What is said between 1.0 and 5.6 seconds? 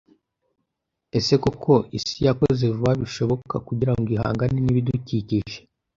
Ese koko isi yakoze vuba bishoboka kugirango ihangane n’ibidukikije?